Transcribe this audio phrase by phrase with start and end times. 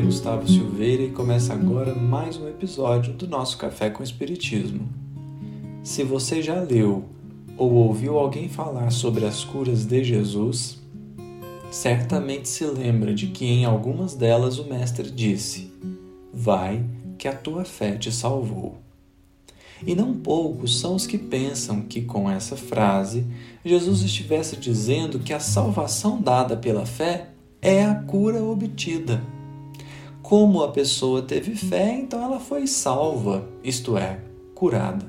[0.00, 4.88] é Gustavo Silveira e começa agora mais um episódio do nosso Café com Espiritismo.
[5.82, 7.04] Se você já leu
[7.58, 10.80] ou ouviu alguém falar sobre as curas de Jesus,
[11.70, 15.70] certamente se lembra de que em algumas delas o Mestre disse:
[16.32, 16.82] Vai,
[17.18, 18.78] que a tua fé te salvou.
[19.86, 23.26] E não poucos são os que pensam que com essa frase
[23.62, 27.28] Jesus estivesse dizendo que a salvação dada pela fé
[27.60, 29.20] é a cura obtida.
[30.30, 34.20] Como a pessoa teve fé, então ela foi salva, isto é,
[34.54, 35.04] curada.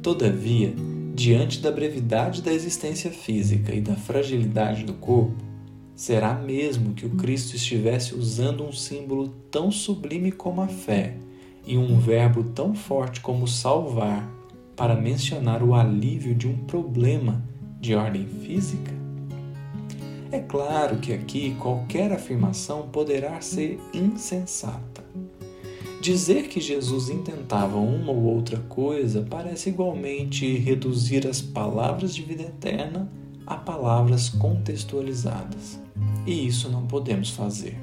[0.00, 0.72] Todavia,
[1.12, 5.34] diante da brevidade da existência física e da fragilidade do corpo,
[5.92, 11.16] será mesmo que o Cristo estivesse usando um símbolo tão sublime como a fé
[11.66, 14.24] e um verbo tão forte como salvar
[14.76, 17.42] para mencionar o alívio de um problema
[17.80, 18.99] de ordem física?
[20.32, 25.04] É claro que aqui qualquer afirmação poderá ser insensata.
[26.00, 32.44] Dizer que Jesus intentava uma ou outra coisa parece igualmente reduzir as palavras de vida
[32.44, 33.10] eterna
[33.44, 35.80] a palavras contextualizadas.
[36.24, 37.76] E isso não podemos fazer.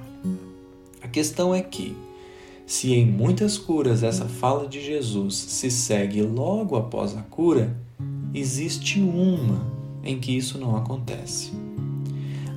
[1.01, 1.97] A questão é que,
[2.65, 7.75] se em muitas curas essa fala de Jesus se segue logo após a cura,
[8.33, 9.67] existe uma
[10.01, 11.66] em que isso não acontece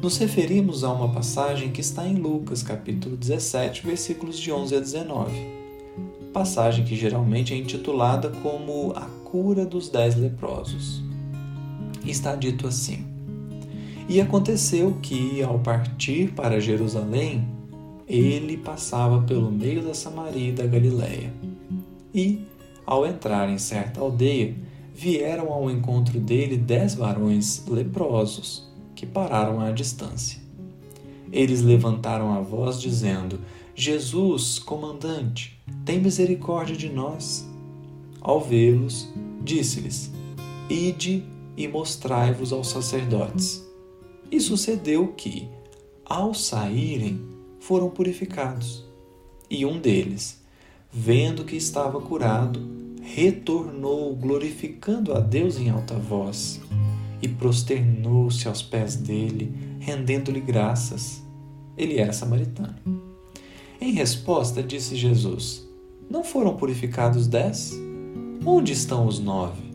[0.02, 4.80] nos referimos a uma passagem que está em Lucas, capítulo 17, versículos de 11 a
[4.80, 5.32] 19.
[6.32, 11.02] Passagem que geralmente é intitulada como a cura dos dez leprosos.
[12.04, 13.04] está dito assim:
[14.08, 17.46] E aconteceu que, ao partir para Jerusalém,
[18.08, 21.30] ele passava pelo meio da Samaria e da Galiléia.
[22.14, 22.40] E,
[22.86, 24.54] ao entrar em certa aldeia,
[24.94, 28.69] vieram ao encontro dele dez varões leprosos
[29.00, 30.38] que pararam à distância.
[31.32, 33.40] Eles levantaram a voz, dizendo:
[33.74, 37.48] Jesus, comandante, tem misericórdia de nós.
[38.20, 39.08] Ao vê-los,
[39.42, 40.10] disse-lhes:
[40.68, 41.24] Ide
[41.56, 43.66] e mostrai-vos aos sacerdotes.
[44.30, 45.48] E sucedeu que,
[46.04, 47.22] ao saírem,
[47.58, 48.84] foram purificados.
[49.48, 50.42] E um deles,
[50.92, 52.60] vendo que estava curado,
[53.00, 56.60] retornou glorificando a Deus em alta voz
[57.22, 61.22] e prosternou-se aos pés dele, rendendo-lhe graças.
[61.76, 62.76] Ele era samaritano.
[63.80, 65.66] Em resposta, disse Jesus:
[66.08, 67.72] Não foram purificados dez?
[68.44, 69.70] Onde estão os nove?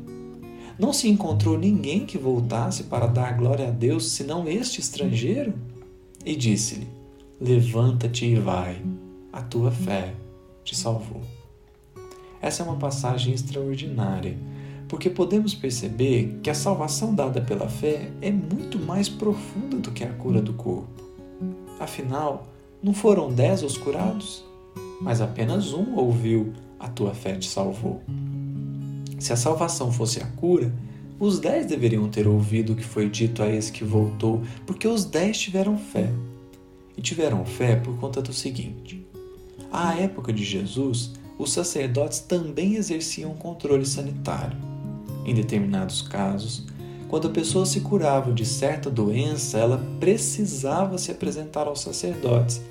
[0.77, 5.53] Não se encontrou ninguém que voltasse para dar glória a Deus, senão este estrangeiro?
[6.25, 6.87] E disse-lhe:
[7.39, 8.81] Levanta-te e vai,
[9.31, 10.13] a tua fé
[10.63, 11.21] te salvou.
[12.41, 14.37] Essa é uma passagem extraordinária
[14.95, 20.05] porque podemos perceber que a salvação dada pela fé é muito mais profunda do que
[20.05, 20.87] a cura do corpo.
[21.81, 22.47] Afinal,
[22.81, 24.41] não foram dez os curados,
[25.01, 28.01] mas apenas um ouviu: A tua fé te salvou.
[29.19, 30.73] Se a salvação fosse a cura,
[31.19, 35.03] os dez deveriam ter ouvido o que foi dito a esse que voltou, porque os
[35.03, 36.09] dez tiveram fé.
[36.95, 39.05] E tiveram fé por conta do seguinte:
[39.69, 44.74] à época de Jesus, os sacerdotes também exerciam controle sanitário.
[45.25, 46.63] Em determinados casos,
[47.07, 52.61] quando a pessoa se curava de certa doença, ela precisava se apresentar aos sacerdotes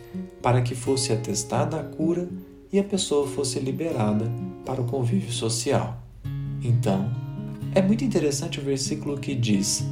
[0.43, 2.29] para que fosse atestada a cura
[2.73, 4.31] e a pessoa fosse liberada
[4.65, 6.03] para o convívio social.
[6.63, 7.11] Então,
[7.75, 9.85] é muito interessante o versículo que diz: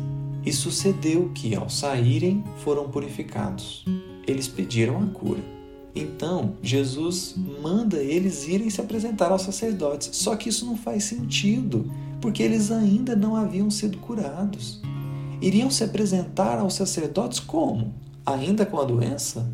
[0.45, 3.85] E sucedeu que, ao saírem, foram purificados.
[4.27, 5.41] Eles pediram a cura.
[5.95, 10.11] Então, Jesus manda eles irem se apresentar aos sacerdotes.
[10.13, 11.91] Só que isso não faz sentido,
[12.23, 14.81] porque eles ainda não haviam sido curados.
[15.41, 17.93] Iriam se apresentar aos sacerdotes como?
[18.25, 19.53] Ainda com a doença?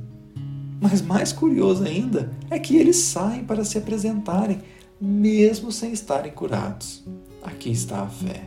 [0.78, 4.60] Mas mais curioso ainda é que eles saem para se apresentarem,
[5.00, 7.02] mesmo sem estarem curados.
[7.42, 8.44] Aqui está a fé.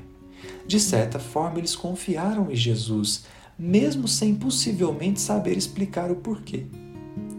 [0.68, 3.24] De certa forma, eles confiaram em Jesus,
[3.58, 6.68] mesmo sem possivelmente saber explicar o porquê.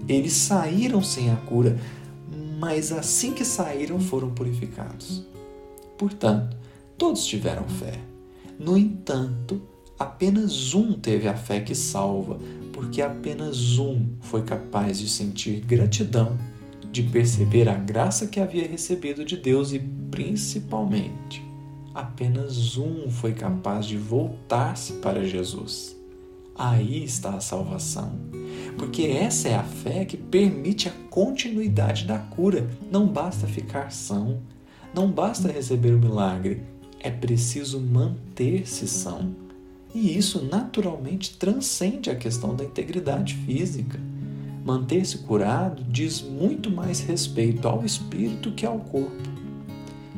[0.08, 1.78] Eles saíram sem a cura,
[2.58, 5.24] mas assim que saíram foram purificados.
[5.96, 6.56] Portanto,
[7.02, 7.98] todos tiveram fé.
[8.60, 9.60] No entanto,
[9.98, 12.38] apenas um teve a fé que salva,
[12.72, 16.38] porque apenas um foi capaz de sentir gratidão,
[16.92, 19.80] de perceber a graça que havia recebido de Deus e,
[20.12, 21.44] principalmente,
[21.92, 25.96] apenas um foi capaz de voltar-se para Jesus.
[26.54, 28.12] Aí está a salvação.
[28.78, 32.70] Porque essa é a fé que permite a continuidade da cura.
[32.92, 34.40] Não basta ficar são,
[34.94, 36.70] não basta receber o milagre,
[37.02, 39.34] é preciso manter-se são.
[39.94, 44.00] E isso naturalmente transcende a questão da integridade física.
[44.64, 49.30] manter-se curado diz muito mais respeito ao espírito que ao corpo.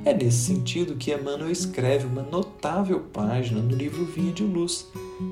[0.04, 4.86] É nesse sentido que Emmanuel escreve uma notável página no livro Vinha de Luz,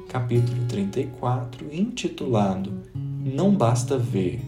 [0.09, 4.41] capítulo 34, intitulado Não Basta Ver,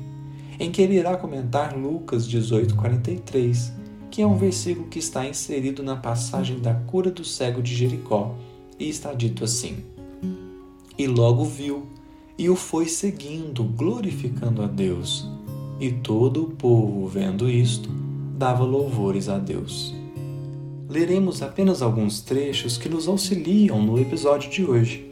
[0.59, 3.84] em que ele irá comentar Lucas 18,43,
[4.15, 8.37] que é um versículo que está inserido na passagem da cura do cego de Jericó,
[8.79, 9.79] e está dito assim:
[10.97, 11.89] E logo viu,
[12.39, 15.29] e o foi seguindo, glorificando a Deus.
[15.81, 17.89] E todo o povo, vendo isto,
[18.39, 19.93] dava louvores a Deus
[20.89, 25.11] leremos apenas alguns trechos que nos auxiliam no episódio de hoje,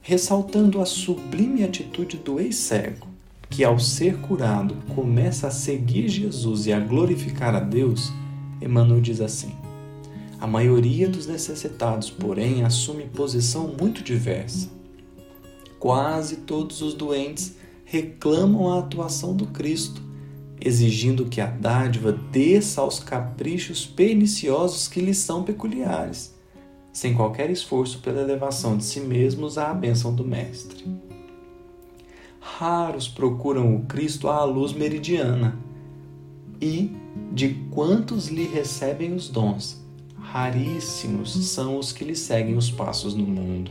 [0.00, 3.08] ressaltando a sublime atitude do ex-cego,
[3.50, 8.12] que ao ser curado começa a seguir Jesus e a glorificar a Deus.
[8.62, 9.54] Emmanuel diz assim:
[10.40, 14.70] A maioria dos necessitados, porém, assume posição muito diversa.
[15.78, 20.10] Quase todos os doentes reclamam a atuação do Cristo
[20.60, 26.34] exigindo que a dádiva desça aos caprichos perniciosos que lhes são peculiares,
[26.92, 30.84] sem qualquer esforço pela elevação de si mesmos à bênção do Mestre.
[32.40, 35.58] Raros procuram o Cristo à luz meridiana,
[36.60, 36.92] e,
[37.32, 39.80] de quantos lhe recebem os dons,
[40.18, 43.70] raríssimos são os que lhe seguem os passos no mundo.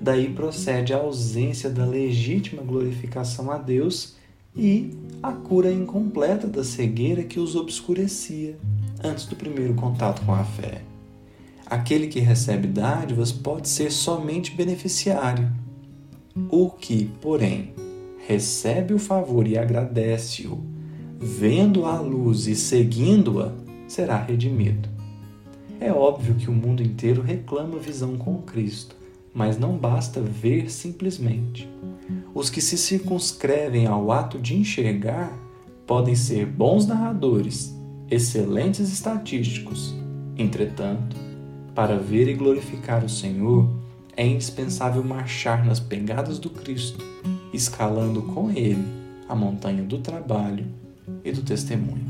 [0.00, 4.16] Daí procede a ausência da legítima glorificação a Deus
[4.56, 8.58] e a cura incompleta da cegueira que os obscurecia
[9.04, 10.82] antes do primeiro contato com a fé.
[11.66, 15.48] Aquele que recebe dádivas pode ser somente beneficiário.
[16.50, 17.74] O que, porém,
[18.26, 20.60] recebe o favor e agradece-o,
[21.18, 23.52] vendo a luz e seguindo-a,
[23.88, 24.88] será redimido.
[25.80, 28.94] É óbvio que o mundo inteiro reclama visão com Cristo,
[29.34, 31.68] mas não basta ver simplesmente.
[32.34, 35.36] Os que se circunscrevem ao ato de enxergar
[35.86, 37.74] podem ser bons narradores,
[38.10, 39.94] excelentes estatísticos.
[40.36, 41.16] Entretanto,
[41.74, 43.68] para ver e glorificar o Senhor,
[44.16, 47.04] é indispensável marchar nas pegadas do Cristo,
[47.52, 48.84] escalando com Ele
[49.28, 50.66] a montanha do trabalho
[51.24, 52.08] e do testemunho.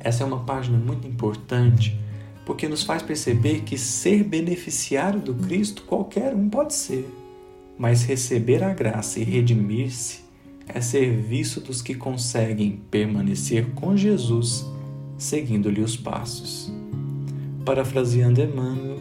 [0.00, 1.98] Essa é uma página muito importante
[2.46, 7.06] porque nos faz perceber que ser beneficiário do Cristo qualquer um pode ser
[7.78, 10.26] mas receber a graça e redimir-se
[10.66, 14.66] é serviço dos que conseguem permanecer com Jesus,
[15.16, 16.70] seguindo-lhe os passos.
[17.64, 18.98] Parafraseando Emmanuel,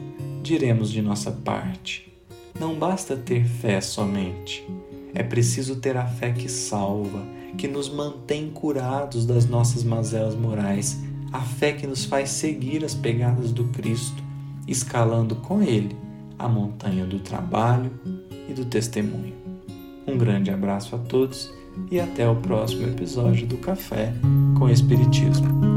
[0.47, 2.11] diremos de nossa parte:
[2.59, 4.67] não basta ter fé somente,
[5.13, 7.23] é preciso ter a fé que salva,
[7.57, 10.99] que nos mantém curados das nossas mazelas morais,
[11.31, 14.23] a fé que nos faz seguir as pegadas do Cristo,
[14.67, 15.95] escalando com Ele
[16.39, 17.91] a montanha do trabalho,
[18.47, 19.33] e do testemunho.
[20.07, 21.53] Um grande abraço a todos
[21.91, 24.13] e até o próximo episódio do Café
[24.57, 25.76] com Espiritismo.